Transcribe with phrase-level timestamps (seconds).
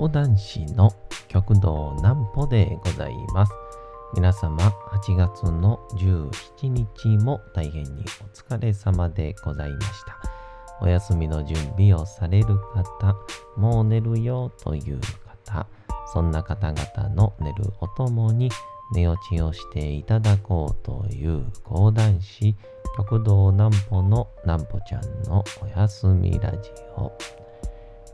[0.00, 0.94] 講談師の
[1.28, 3.52] 極道南歩でございます。
[4.14, 4.56] 皆様、
[4.92, 10.16] 8月の17日も大変にお疲れ様でございました。
[10.80, 13.14] お休みの準備をされる方、
[13.58, 14.98] もう寝るよという
[15.44, 15.66] 方、
[16.14, 18.50] そんな方々の寝るおともに
[18.94, 22.56] 寝落ちをしていただこうという講談師、
[22.96, 27.39] 極道南歩の南歩ちゃんのお休みラジオ。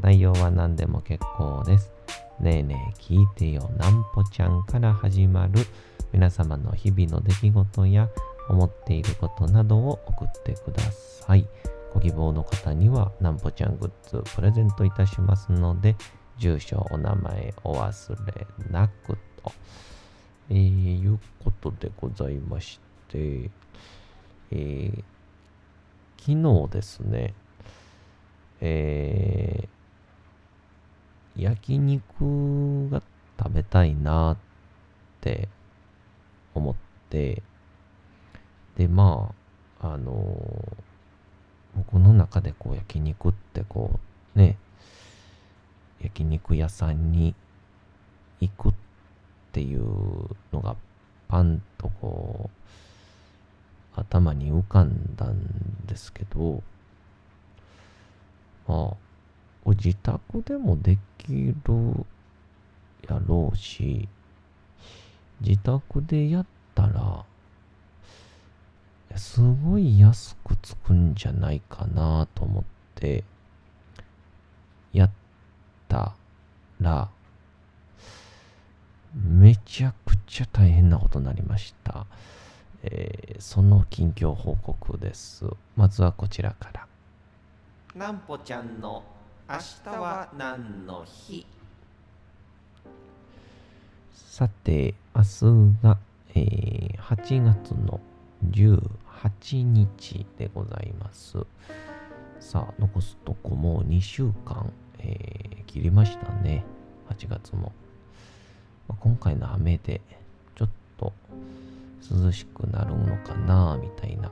[0.00, 1.92] 内容は何でも結構です。
[2.40, 5.66] ねえねえ聞いてよなんぽちゃんから始まる
[6.12, 8.08] 皆様の日々の出来事や
[8.48, 11.46] 思っていることなどを送ってください。
[11.92, 15.96] ご希望の方にはなんぽちゃんグッズプレゼントいたしますので、
[16.38, 19.52] 住所、お名前お忘れなくと。
[20.50, 23.50] えー、いうことでございまして、
[24.50, 25.04] えー、
[26.18, 27.34] 昨日ですね、
[28.60, 29.07] えー、
[31.68, 33.02] 焼肉が
[33.38, 34.36] 食べたいなっ
[35.20, 35.48] て
[36.54, 36.74] 思っ
[37.10, 37.42] て、
[38.76, 39.32] で、ま
[39.80, 40.88] あ、あのー
[41.78, 44.00] 僕の中でこう焼肉ってこ
[44.34, 44.56] う、ね、
[46.02, 47.34] 焼肉屋さんに
[48.40, 48.72] 行くっ
[49.52, 49.84] ていう
[50.52, 50.74] のが
[51.28, 52.50] パンとこ
[53.96, 56.62] う、頭に浮かんだんですけど、
[58.66, 58.96] まあ、
[59.68, 61.54] ご自宅でもできる
[63.06, 64.08] やろうし、
[65.42, 67.26] 自宅でやったら、
[69.14, 72.64] すごい安くつくんじゃないかなと思っ
[72.94, 73.24] て、
[74.94, 75.10] やっ
[75.86, 76.14] た
[76.80, 77.10] ら、
[79.12, 82.06] めちゃくちゃ大変なことになりました。
[82.84, 85.44] えーその近況報告です。
[85.76, 86.86] まずはこちらから。
[87.94, 89.17] なんぽちゃんの
[89.50, 91.46] 明日は何の日？
[94.12, 95.96] さて、明日が、
[96.34, 97.98] えー8月の
[98.50, 101.38] 18日でございます。
[102.40, 106.62] さあ、残すとこもう2週間、えー切りましたね。
[107.08, 107.72] 8月も。
[108.86, 110.02] まあ今回の雨で、
[110.56, 111.14] ちょっと
[112.10, 114.30] 涼しくなるのかな、みたいな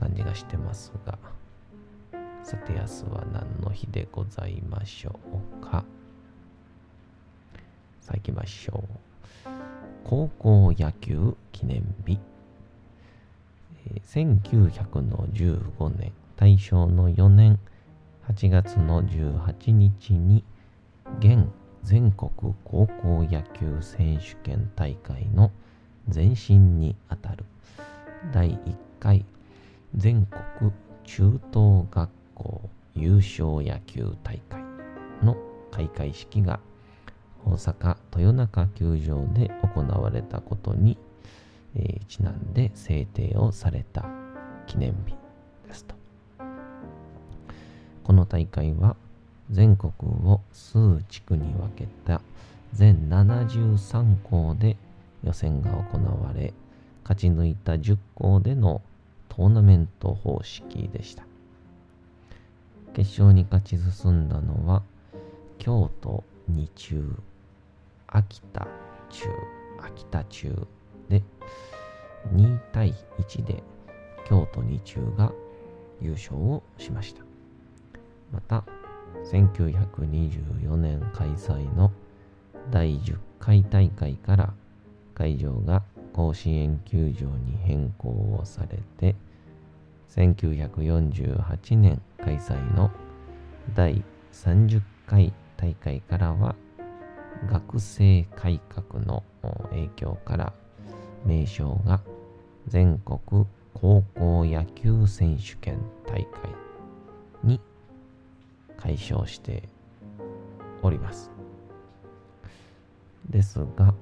[0.00, 1.18] 感じがしてますが。
[2.46, 5.84] さて、明日は何の日でございましょうか？
[8.00, 9.48] さあ行きましょう。
[10.04, 12.20] 高校野球記念日。
[13.88, 17.58] えー1915年、大正の4年
[18.28, 20.44] 8月の18日に、
[21.18, 21.48] 現
[21.82, 22.30] 全国
[22.62, 25.50] 高校野球選手権大会の
[26.14, 27.44] 前身にあたる
[28.32, 29.24] 第1回
[29.96, 30.24] 全
[30.58, 30.70] 国
[31.02, 34.62] 中等学校優勝野球大会
[35.22, 35.36] の
[35.72, 36.60] 開会式が
[37.44, 40.96] 大阪豊中球場で行われたことに、
[41.74, 44.04] えーちなんで制定をされた
[44.66, 45.14] 記念日
[45.68, 45.94] ですと。
[48.04, 48.96] この大会は
[49.50, 52.20] 全国を数地区に分けた
[52.72, 54.76] 全73校で
[55.24, 56.52] 予選が行われ、
[57.02, 58.82] 勝ち抜いた10校での
[59.28, 61.25] トーナメント方式でした。
[62.96, 64.82] 決勝に勝ち進んだのは
[65.58, 67.04] 京都二中、
[68.06, 68.66] 秋田
[69.10, 69.28] 中、
[69.84, 70.66] 秋田中
[71.10, 71.22] で
[72.34, 73.62] 2対1で
[74.26, 75.30] 京都二中が
[76.00, 77.22] 優勝をしました。
[78.32, 78.64] また、
[79.30, 81.92] 1924年開催の
[82.70, 84.54] 第10回大会から
[85.14, 85.82] 会場が
[86.14, 89.14] 甲子園球場に変更をされて、
[90.10, 92.90] 1948年開催の
[93.74, 96.54] 第30回大会からは
[97.50, 99.22] 学生改革の
[99.70, 100.52] 影響から
[101.24, 102.00] 名称が
[102.66, 106.50] 全国高校野球選手権大会
[107.44, 107.60] に
[108.78, 109.68] 解消して
[110.82, 111.30] おります。
[113.28, 113.94] ですが、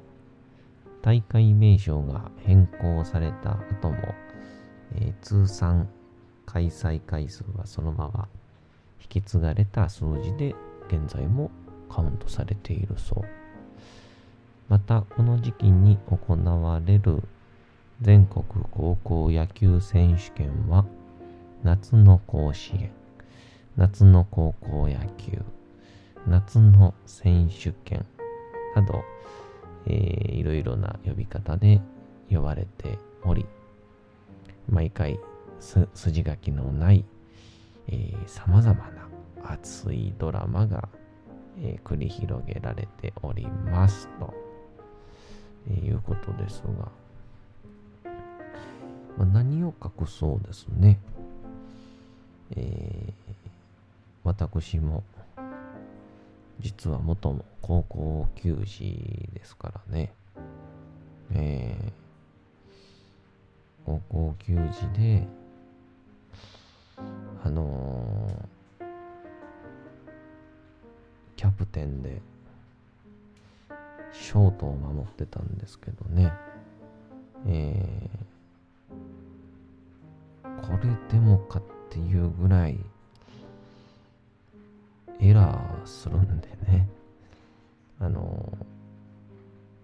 [1.03, 4.15] 大会名称が変更された後も、
[4.97, 5.89] えー通算
[6.47, 8.29] 開催回数はそのまま
[9.01, 10.55] 引き継がれた数字で
[10.89, 11.51] 現在も
[11.89, 13.45] カウントされているそう。
[14.69, 17.23] またこの時期に行われる
[18.01, 20.85] 全国高校野球選手権は
[21.63, 22.91] 夏の甲子園
[23.77, 25.43] 夏の高校野球
[26.27, 28.07] 夏の選手権
[28.75, 29.05] など、
[29.87, 31.81] えー、いろいろな呼び方で
[32.31, 33.47] 呼ばれており
[34.69, 35.19] 毎回
[35.95, 37.05] 筋書きのない
[38.27, 39.09] さまざまな
[39.45, 40.89] 熱いドラマが、
[41.61, 44.33] えー、繰り広げられておりますと、
[45.69, 48.11] えー、いうことですが、
[49.19, 50.99] まあ、何を隠そうですね、
[52.57, 53.13] えー、
[54.25, 55.05] 私も
[56.61, 60.13] 実は元の高校球児ですからね、
[61.33, 62.04] えー、
[63.85, 65.27] 高校球児で
[67.45, 68.85] あのー、
[71.37, 72.23] キャプテンで
[74.13, 76.33] ショートを守ってたんですけどね、
[77.47, 82.79] えー、これでもかっていうぐらい
[85.21, 86.89] エラーするんでね
[88.01, 88.53] あの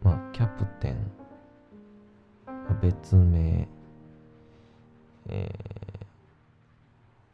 [0.03, 1.21] ー、まあキャプテン
[2.81, 3.69] 別名
[5.33, 5.49] え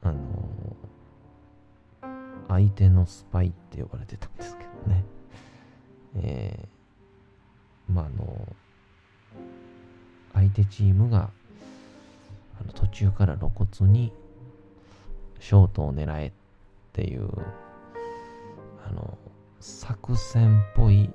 [0.03, 5.05] ー、あのー、相手のスパイって呼ばれてたんですけどね。
[6.17, 8.57] えー、まあ、あの
[10.35, 11.31] 相手チームが
[12.61, 14.13] あの途中から露骨に
[15.41, 16.33] ショートを狙えっ
[16.93, 17.29] ていう、
[18.87, 19.17] あの、
[19.61, 21.11] 作戦っぽい、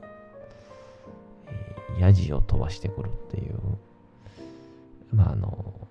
[1.47, 3.59] えー、ヤジを飛ばしてくるっていう、
[5.11, 5.87] まあ、あの、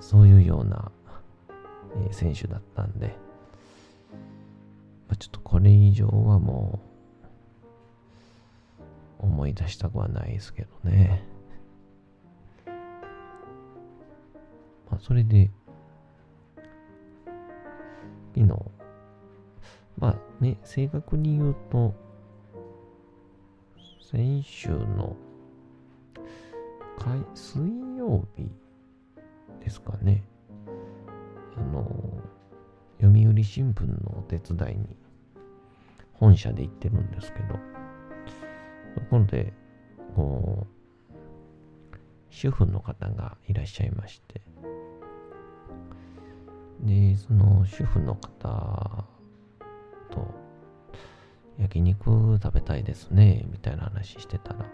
[0.00, 0.90] そういうような、
[2.06, 3.08] えー、選手だったんで、
[5.08, 6.80] まあ、ちょっとこれ以上はも
[9.20, 11.24] う思い出したくはないですけどね。
[14.90, 15.50] まあ、それで、
[18.34, 18.46] 昨日、
[19.98, 21.94] まあね、正確に言うと、
[24.10, 25.14] 先週の
[27.34, 27.60] 水
[27.96, 28.50] 曜日
[29.60, 30.24] ですかね。
[31.56, 31.86] あの、
[33.00, 34.96] 読売新聞のお手伝いに
[36.14, 37.54] 本社で行ってるんですけど、
[38.94, 39.52] とこで、
[40.14, 40.80] こう、
[42.28, 44.40] 主婦の方がいらっしゃいまして、
[46.80, 49.04] で、その主婦の方
[50.10, 50.34] と、
[51.58, 54.66] 焼肉食べたいですね、みたいな話してたら、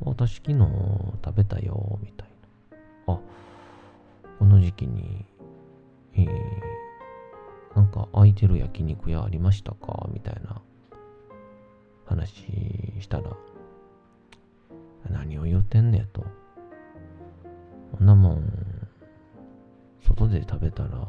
[0.00, 0.58] 私昨日
[1.24, 2.27] 食べたよ、みたいな
[3.14, 3.20] あ、
[4.38, 5.24] この時期に、
[6.14, 10.08] えー、なんか空いてる焼肉屋ありましたか？
[10.12, 10.60] みたいな
[12.06, 12.30] 話
[13.00, 13.36] したら、
[15.10, 16.24] 何を言うてんねやと。
[17.92, 18.88] こんなもん、
[20.02, 21.06] 外で食べたら、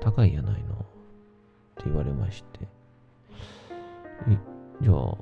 [0.00, 0.74] 高いやないの。
[0.74, 2.68] って言われまして、
[4.28, 4.38] え、
[4.82, 5.16] じゃあ、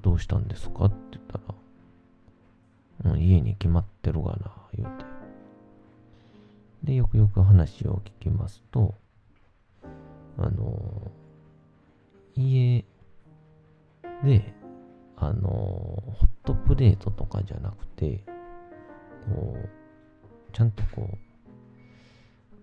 [0.00, 0.86] どうしたんですか？
[0.86, 1.54] って言ったら、
[3.10, 5.04] う、家に決まってるがな、言うて。
[6.84, 8.94] で、よくよく話を聞きますと、
[10.38, 11.10] あの、
[12.34, 12.84] 家
[14.24, 14.54] で、
[15.16, 18.24] あの、ホットプレートとかじゃなくて、
[19.26, 19.68] こう、
[20.52, 21.18] ちゃんとこう、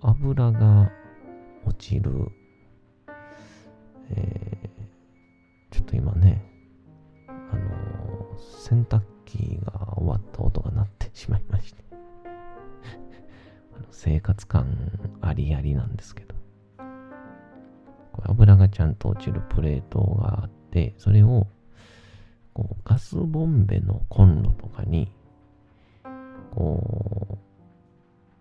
[0.01, 0.91] 油が
[1.65, 2.11] 落ちる、
[4.11, 6.43] えー、ちょっと今ね、
[7.27, 11.83] あの、洗濯機が終わった音が鳴ってしまいまして。
[13.91, 14.65] 生活感
[15.21, 16.35] ありありなんですけど。
[18.11, 21.47] これ油がちゃんと落ちるプレートがあってそれを
[22.53, 25.11] こうガスボンベのコンロとかに
[26.51, 27.37] こ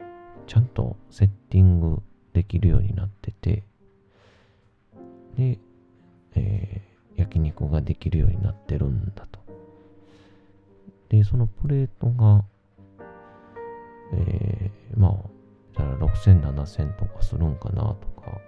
[0.00, 0.04] う
[0.46, 2.02] ちゃんとセッティング
[2.32, 3.62] できるようになってて
[5.36, 5.58] で、
[6.34, 9.47] えー、焼肉ができるようになってるんだと。
[11.08, 12.44] で、そのプレートが、
[14.12, 15.12] えー、まあ、
[15.76, 18.38] じゃあ6000、7000とかするんかなとか、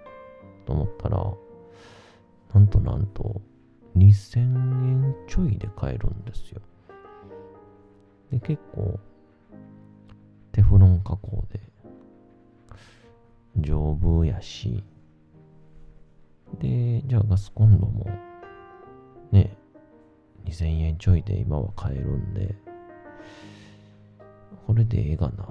[0.65, 1.33] と思ったら、
[2.53, 3.41] なんとなんと、
[3.97, 6.61] 2000円ちょいで買えるんですよ。
[8.31, 8.99] で、結構、
[10.51, 11.59] テフロン加工で、
[13.57, 14.83] 丈夫やし、
[16.59, 18.05] で、じゃあガスコンロも、
[19.31, 19.57] ね、
[20.45, 22.55] 2000円ちょいで今は買えるんで、
[24.67, 25.47] これでええがなっ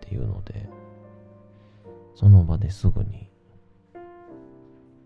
[0.00, 0.68] ていうので、
[2.14, 3.28] その場ですぐに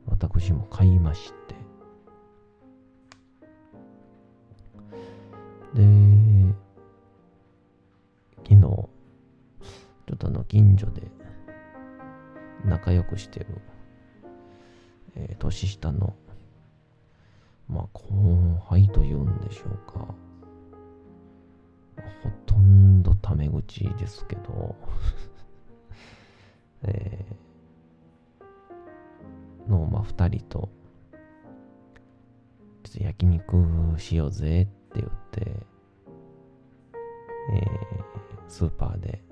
[0.07, 1.55] 私も買いまして、
[5.75, 5.83] で、
[8.45, 8.89] 昨日、ちょ
[10.15, 11.03] っとあの、近所で
[12.65, 13.47] 仲良くしてる、
[15.17, 16.15] えー年下の、
[17.69, 20.15] まあ、後輩というんでしょうか。
[22.23, 24.77] ほとんどタメ口ですけど、
[26.85, 29.71] えー。
[29.71, 30.69] の、まあ、二人と、
[32.85, 33.65] ちょっと焼肉
[33.99, 35.67] しようぜって言って、
[37.53, 38.17] えー。
[38.49, 39.23] スーパーで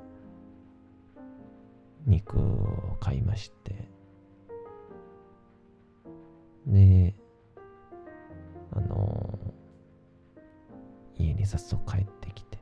[2.06, 3.88] 肉を買いまして、
[6.66, 7.14] で、
[11.56, 12.58] 早速帰ってきて、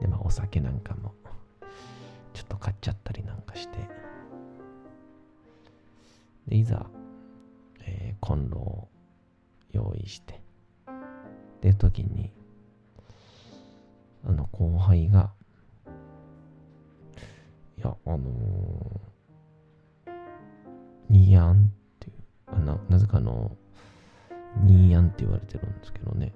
[0.00, 1.14] で、まあお酒なんかも
[2.34, 3.78] ちょっと買っちゃったりなんかして、
[6.48, 6.86] で、いざ、
[7.80, 8.88] えーコンロを
[9.72, 10.42] 用意して、
[11.62, 12.30] で、時に、
[14.26, 15.32] あの、後輩が、
[17.78, 20.10] いや、あのー、
[21.08, 21.56] ニヤンっ
[22.00, 22.14] ていう、
[22.46, 23.56] あな、なぜかあの、
[24.62, 26.34] ニーヤンって言われてるんですけどね、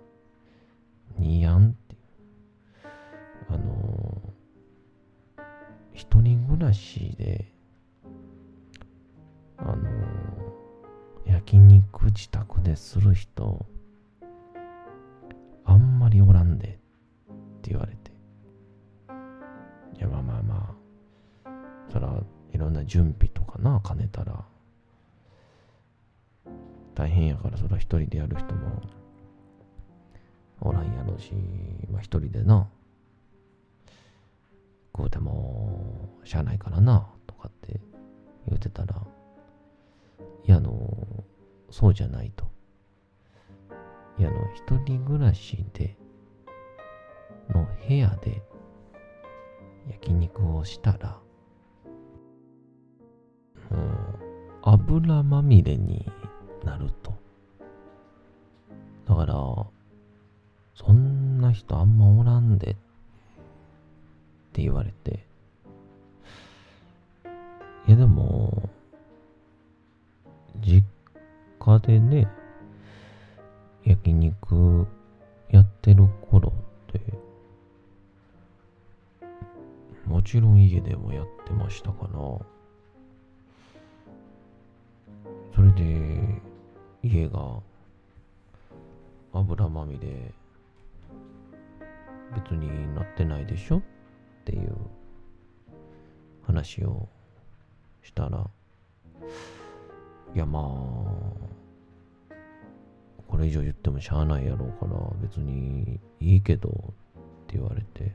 [1.20, 2.00] ニヤンっていう、
[3.50, 5.42] あのー、
[5.92, 7.52] 一人暮らしで、
[9.58, 13.66] あのー、焼肉自宅でする人、
[15.66, 16.70] あんまりおらんでっ
[17.60, 18.10] て言われて。
[19.98, 20.76] いや、まあまあま
[21.44, 21.50] あ、
[21.92, 22.14] そら、
[22.52, 24.42] いろんな準備とかな、兼ねたら、
[26.94, 28.80] 大変やから、そら一人でやる人も、
[30.60, 31.32] おらんやろうし、
[31.90, 32.68] まあ一人でな、
[34.92, 37.80] こうても、しゃあないからな、とかって
[38.46, 39.02] 言うてたら、
[40.44, 41.24] いや、あの、
[41.70, 42.44] そうじゃないと。
[44.18, 45.96] いや、あの、一人暮らしで、
[47.48, 48.42] の部屋で
[49.88, 51.18] 焼肉をしたら、
[53.70, 53.74] う、
[54.62, 56.06] 油まみれに
[56.64, 57.14] なると。
[59.06, 59.34] だから、
[60.80, 62.74] そんな人あんまおらんでっ
[64.54, 65.26] て言われて、
[67.86, 68.70] いやでも、
[70.58, 70.82] 実
[71.58, 72.28] 家でね、
[73.84, 74.86] 焼肉
[75.50, 76.50] やってる頃
[76.88, 77.00] って、
[80.06, 82.10] もちろん家でもやってましたから、
[85.54, 86.40] それで
[87.02, 87.60] 家が
[89.34, 90.32] 油まみれ
[92.34, 93.78] 別になってないでしょ？
[93.78, 93.82] っ
[94.44, 94.74] ていう
[96.42, 97.08] 話を
[98.02, 98.48] したら、
[100.34, 100.62] いやまあ、
[103.28, 106.72] これ以上言ってもしゃあないやろうから別にいいけどっ
[107.46, 108.14] て言われて、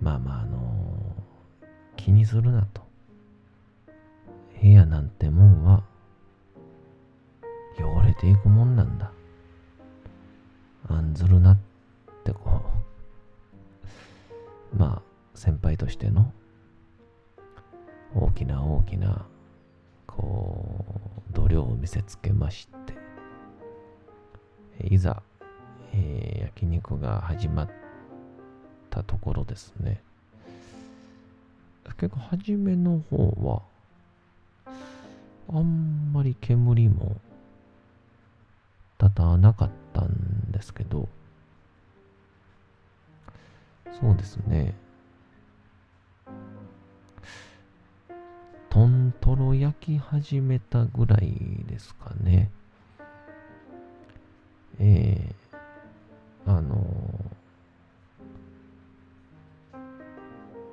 [0.00, 1.14] まあまああの
[1.96, 2.82] 気にするなと。
[4.60, 5.84] 部屋なんてもんは
[7.78, 9.12] 汚れていくもんなんだ。
[10.88, 11.65] 案ずるなって
[12.32, 12.60] こ
[14.74, 15.02] う、まあ
[15.34, 16.32] 先輩としての
[18.14, 19.26] 大きな大きな
[20.06, 20.84] こ
[21.30, 22.68] う度量を見せつけまし
[24.80, 25.22] て、いざ、
[25.92, 27.70] えー焼肉が始まっ
[28.88, 30.00] たところですね。
[31.98, 33.62] 結構初めの方
[34.64, 34.72] は、
[35.52, 37.16] あんまり煙も
[38.98, 41.08] 立たなかったんですけど、
[44.00, 44.74] そうですね。
[48.70, 52.50] トントロ焼き始めたぐらいですかね。
[54.78, 55.34] ええ
[56.46, 56.76] あの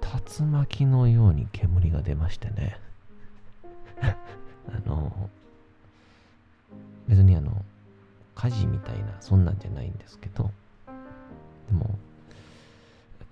[0.02, 2.80] 竜巻のように煙が出ましてね。
[4.04, 5.30] あの
[7.08, 7.64] 別にあの、
[8.36, 10.50] 火事みたいな、そんなんじゃないんですけど、
[11.68, 11.98] でも、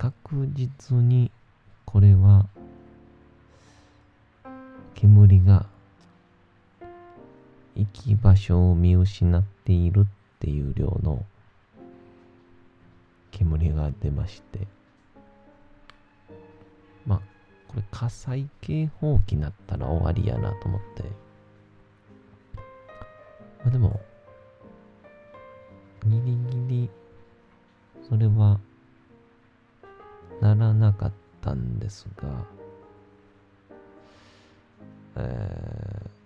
[0.01, 1.29] 確実に
[1.85, 2.47] これは、
[4.95, 5.67] 煙が
[7.75, 11.23] 行き場所を見失っているっていう量の
[13.29, 14.65] 煙が出まして、
[17.05, 17.21] まあ、
[17.67, 21.03] これ火災警報器になったら終わりやなと思って、
[23.59, 24.01] まあでも、
[26.07, 26.21] ギリ
[26.67, 26.89] ギリ、
[28.09, 28.59] それは、
[30.41, 32.45] ならなかったんですが、
[35.15, 36.21] えー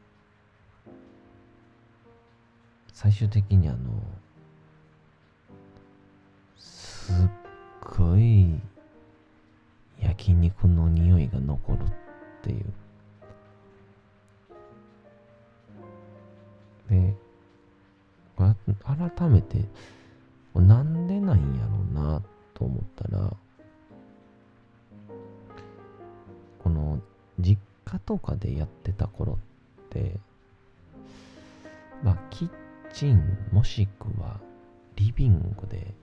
[2.95, 3.77] 最終的にあの、
[6.57, 7.15] すっ
[7.97, 8.57] ごい
[10.01, 11.87] 焼肉の匂いが残るっ
[12.41, 12.65] ていう。
[16.89, 17.13] で、
[18.37, 19.65] 改めて、
[20.55, 22.21] なんでなんやろうな
[22.53, 23.31] と思ったら、
[26.65, 26.99] この
[27.39, 30.17] 実家とかでやってた頃って、
[32.01, 32.49] まあ、キッ
[32.91, 34.39] チンもしくは
[34.95, 35.93] リビングで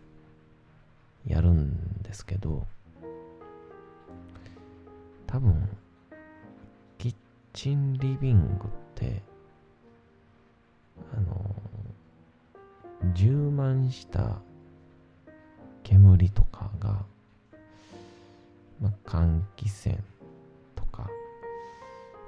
[1.26, 2.64] やるんですけど、
[5.26, 5.68] 多分、
[6.96, 7.14] キッ
[7.52, 9.20] チンリビングって、
[11.16, 11.56] あの、
[13.14, 14.38] 充満した
[15.82, 17.04] 煙とかが、
[18.80, 19.98] まあ、換気扇、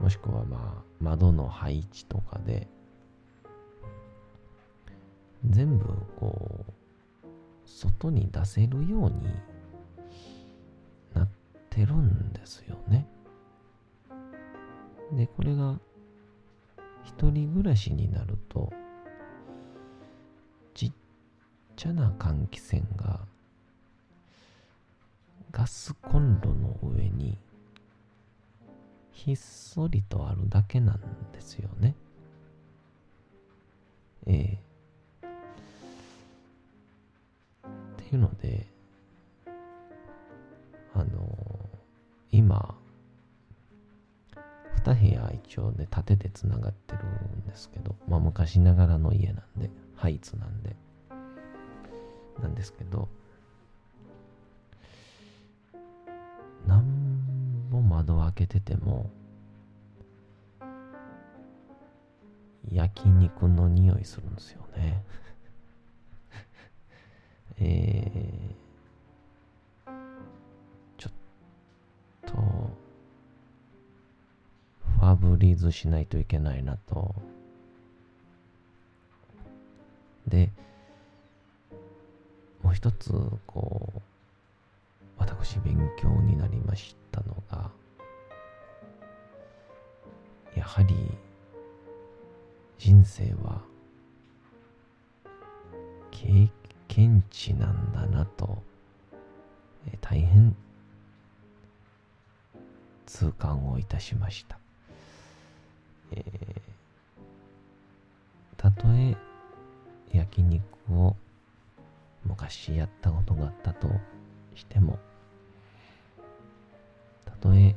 [0.01, 2.69] もしくはまあ窓の配置とかで、
[5.49, 5.85] 全部
[6.17, 6.73] こう、
[7.67, 9.23] 外に出せるように
[11.15, 11.29] なっ
[11.71, 13.07] てるんですよね。
[15.13, 15.79] で、これが
[17.05, 18.73] 一人暮らしになると、
[20.75, 20.93] ちっ
[21.77, 23.21] ちゃな換気扇が
[25.51, 27.39] ガスコンロの上に
[29.15, 31.01] ひっそりとあるだけなん
[31.33, 31.95] ですよね。
[34.27, 34.59] え
[35.23, 35.27] え
[37.67, 38.67] っていうので、
[40.95, 41.71] あの、
[42.31, 42.77] 今、
[44.85, 50.77] 2部屋一応ね、縦でつながってるんですけど、まあ昔ながらの家なんで、ハイツなんで、
[52.43, 53.09] なんですけど、
[58.05, 59.11] も窓開けてても、
[62.71, 65.05] 焼肉の匂いするんですよね。
[67.59, 69.93] えー、
[70.99, 71.13] ちょっ
[72.27, 72.35] と、
[74.99, 77.15] ファブリーズしないといけないなと。
[80.27, 80.51] で、
[82.63, 83.13] もう一つ、
[83.47, 84.01] こう、
[85.19, 87.71] 私勉強になりましたのが、
[90.57, 90.95] やはり
[92.79, 93.63] 人生は
[96.11, 96.51] 経
[96.89, 98.63] 験値なんだなと、
[99.87, 100.55] え大変
[103.07, 104.59] 痛感をいたしました。
[108.57, 109.17] たとえ
[110.13, 111.17] 焼肉を
[112.25, 113.89] 昔やったことがあったと
[114.55, 114.99] しても、
[117.25, 117.75] たとえ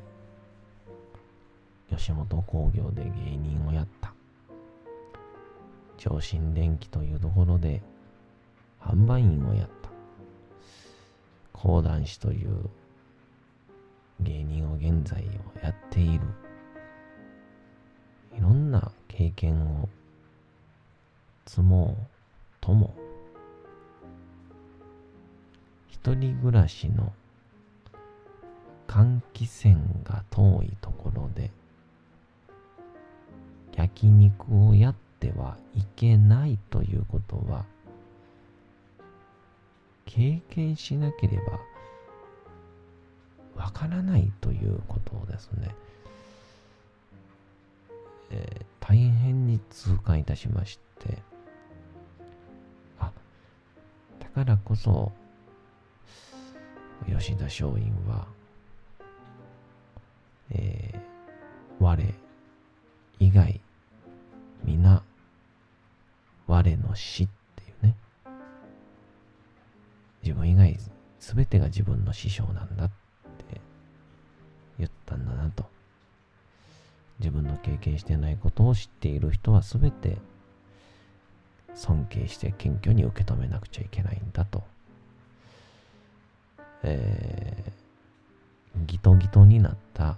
[1.89, 4.13] 吉本興業で芸人をやった、
[5.97, 7.81] 超新電機というところで
[8.81, 9.89] 販売員をやった、
[11.53, 12.69] 講談師という
[14.19, 15.25] 芸人を現在を
[15.63, 16.21] やっている、
[18.37, 19.89] いろんな経験を
[21.45, 22.05] 積もう
[22.61, 22.93] とも、
[25.87, 27.11] 一人暮らしの
[28.87, 31.51] 換気扇が遠いところで
[33.77, 37.65] 焼肉をやってはいけないということは
[40.05, 41.37] 経験しなけれ
[43.55, 45.75] ばわからないということですね。
[48.29, 51.17] えー、大変に痛感いたしまして、
[52.99, 53.11] あ、
[54.19, 55.11] だからこそ、
[57.07, 58.27] 吉田松陰は、
[60.51, 62.03] えー、我
[63.19, 63.59] 以外、
[64.67, 65.01] 皆、
[66.45, 67.95] 我の死っていうね、
[70.21, 70.77] 自分以外
[71.19, 73.61] 全てが自分の師匠なんだって
[74.77, 75.65] 言ったんだなと。
[77.19, 80.17] 自分の経験してないことを知っている人は全て
[81.73, 84.63] 尊敬して謙虚に受け止めなくちゃいけないんだと。
[86.83, 90.17] えー、ギトギトになった、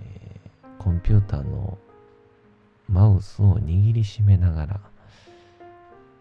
[0.00, 1.76] えー、コンピューターの
[2.88, 4.80] マウスを握りしめながら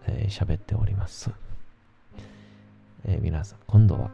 [0.08, 1.30] えー、喋っております。
[3.06, 4.10] えー、皆さん、今度は、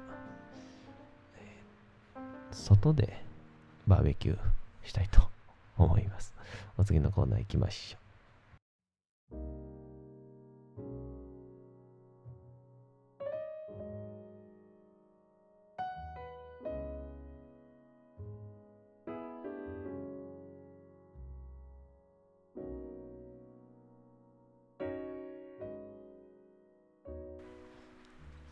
[1.37, 2.19] えー、
[2.51, 3.23] 外で
[3.87, 4.37] バーベキュー
[4.83, 5.21] したいと
[5.77, 6.33] 思います。
[6.77, 9.62] お次のコーナー行きましょう。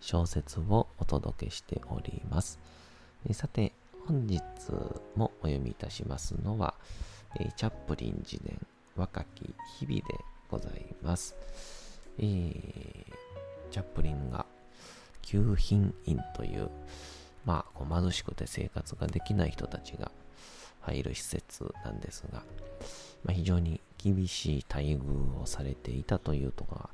[0.00, 2.58] 小説をお届けしております。
[3.32, 3.72] さて、
[4.06, 4.42] 本日
[5.16, 6.74] もお読みいたしますのは、
[7.38, 8.58] えチャップリン自伝
[8.96, 10.02] 若き日々で
[10.50, 11.36] ございます。
[12.18, 13.28] えー
[13.70, 14.46] チャップリンが
[15.22, 16.70] 旧品院という、
[17.44, 20.10] まあ、こう貧しくて生活ができない人たちが
[20.80, 22.42] 入る施設なんですが、
[23.24, 26.90] まあ、非常に厳しい待遇をされていたというところが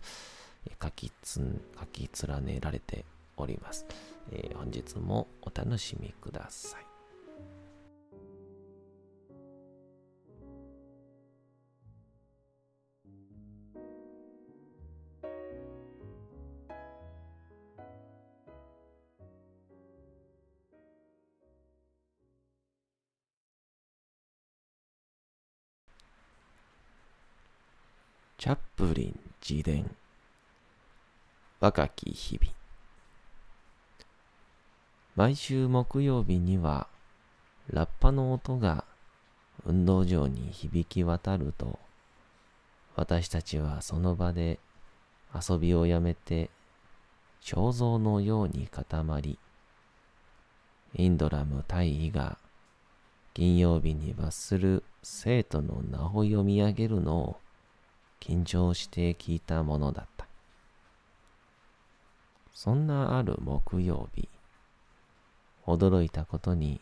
[0.83, 1.41] 書きつ
[1.79, 3.05] 書き連ねられて
[3.37, 3.87] おります、
[4.31, 6.87] えー本日もお楽しみください。
[28.37, 29.91] チャップリン自伝
[31.65, 32.53] 若き日々
[35.17, 36.89] 毎週木曜日には
[37.73, 38.85] ラッパの音が
[39.65, 41.79] 運動場に響き渡ると
[42.97, 44.59] 私たちはその場で
[45.35, 46.51] 遊びをやめて
[47.43, 49.39] 肖像のように固まり
[50.95, 52.37] インドラム大尉が
[53.33, 57.37] 金曜日に罰する生徒の名を読み上げるのを
[58.21, 60.14] 緊張して聞いたものだった。
[62.55, 64.29] そんなある木曜日、
[65.67, 66.81] 驚いたことに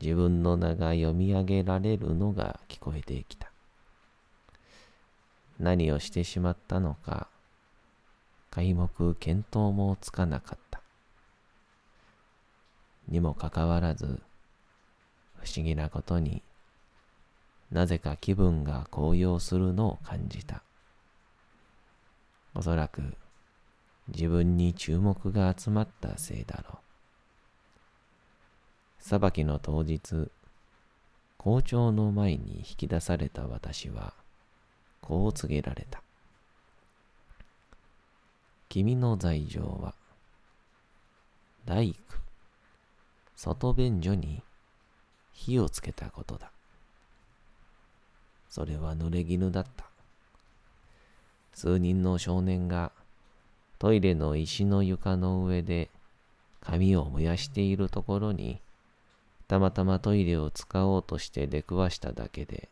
[0.00, 3.50] 自分の名が読み上げられるのが聞こえてきた。
[5.58, 7.28] 何をしてしまったのか、
[8.50, 10.80] 皆目見当もつかなかった。
[13.08, 14.22] にもかかわらず、
[15.36, 16.42] 不思議なことに、
[17.72, 20.62] なぜか気分が高揚するのを感じた。
[22.54, 23.16] おそらく
[24.08, 26.84] 自分に注目が集まったせいだろう。
[28.98, 30.30] 裁きの当日、
[31.38, 34.14] 校長の前に引き出された私は、
[35.00, 36.02] こう告げられた。
[38.68, 39.94] 君の罪状は、
[41.64, 41.98] 大工、
[43.36, 44.42] 外便所に
[45.32, 46.50] 火をつけたことだ。
[48.48, 49.84] それは濡れ衣だった。
[51.52, 52.92] 数人の少年が
[53.84, 55.90] トイレの石の床の上で
[56.62, 58.62] 紙を燃やしているところに、
[59.46, 62.70] たまたまトイレを使おうとして出くわしただけで、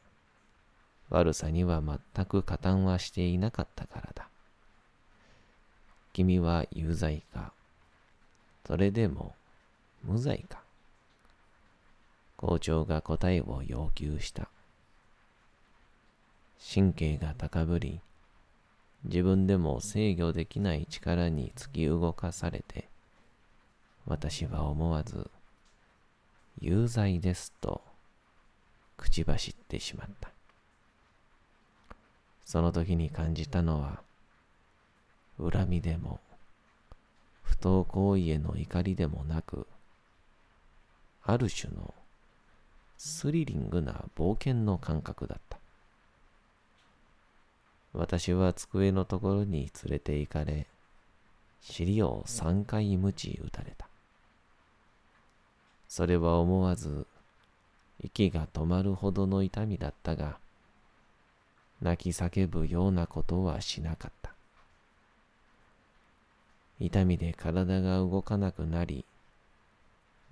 [1.10, 4.26] 悪さには全く加担はしていなかったからだ。
[6.14, 7.52] 君は有罪か、
[8.66, 9.34] それでも
[10.02, 10.62] 無罪か。
[12.38, 14.48] 校長が答えを要求した。
[16.74, 18.00] 神経が高ぶり、
[19.04, 22.88] 自分でも制御できない力に突き動かされて、
[24.06, 25.30] 私は思わず、
[26.60, 27.82] 有罪ですと
[28.96, 30.30] 口走ってしまった。
[32.44, 34.02] その時に感じたのは、
[35.38, 36.20] 恨みでも、
[37.42, 39.66] 不当行為への怒りでもなく、
[41.24, 41.94] ある種の
[42.98, 45.61] スリリングな冒険の感覚だった。
[47.94, 50.66] 私は机のところに連れて行かれ、
[51.60, 53.86] 尻を三回鞭打たれた。
[55.88, 57.06] それは思わず
[58.02, 60.38] 息が止まるほどの痛みだったが、
[61.80, 64.32] 泣き叫ぶようなことはしなかった。
[66.80, 69.04] 痛みで体が動かなくなり、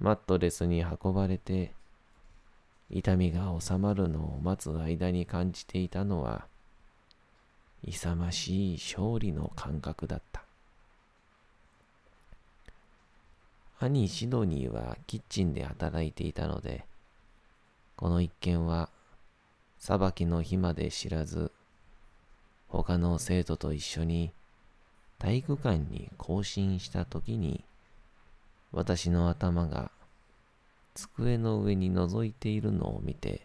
[0.01, 1.73] マットレスに運ばれて、
[2.91, 6.47] 痛みが収まるのを待つ間に感じていたのは、
[7.85, 10.43] 勇ましい勝利の感覚だった。
[13.81, 16.85] 兄シドニーはキッチンで働いていたので、
[17.97, 18.91] この一件は
[19.79, 21.51] 裁きの日まで知らず、
[22.69, 24.33] 他の生徒と一緒に
[25.19, 27.65] 体育館に行進した時に、
[28.73, 29.91] 私の頭が
[30.95, 33.41] 机の上に覗いているのを見て、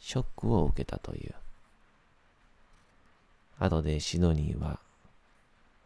[0.00, 1.34] ショックを受けたという。
[3.58, 4.78] 後でシドニーは、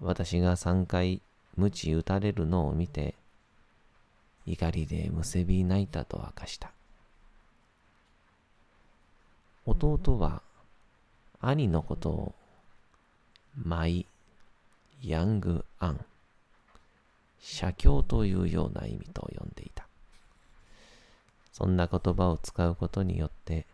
[0.01, 1.23] 私が3回
[1.57, 3.15] 鞭打たれるのを見て、
[4.47, 6.73] 怒りでむせび泣いたと明かした。
[9.65, 10.43] 弟は
[11.41, 12.35] 兄のことを
[13.57, 14.07] マイ・
[15.03, 16.05] ヤング・アン、
[17.41, 19.87] 写経というような意味と呼んでいた。
[21.53, 23.67] そんな言葉を使うことによって、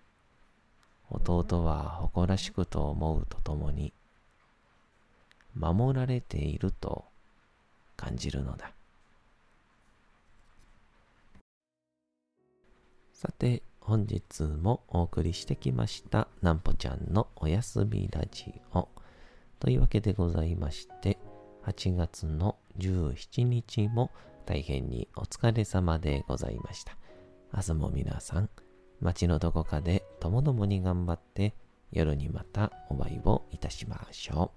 [1.11, 3.93] 弟は誇らしくと思うとともに、
[5.55, 7.05] 守られていると
[7.97, 8.73] 感じるのだ。
[13.13, 18.87] さて、本日もお送りしてきました、なんぽちゃんのおやすみラジオ。
[19.59, 21.19] というわけでございまして、
[21.65, 24.11] 8月の17日も
[24.47, 26.97] 大変にお疲れ様でございました。
[27.53, 28.51] 明日も皆さん、
[29.01, 31.55] 街のどこかでともどもに頑張って、
[31.93, 34.53] 夜にまたお会いをいたしましょ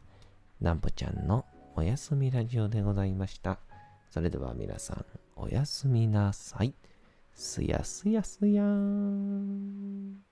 [0.62, 0.64] う。
[0.64, 3.60] なんぽちゃんのおやすみラジオでございました。
[4.10, 6.74] それでは皆さん、おやすみなさい。
[7.34, 10.31] すやすやすやーん。